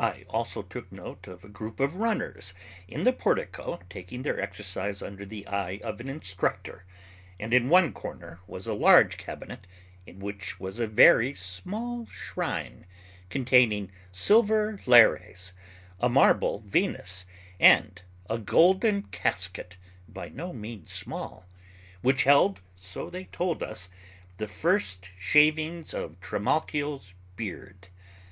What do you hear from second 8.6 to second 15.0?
a large cabinet, in which was a very small shrine containing silver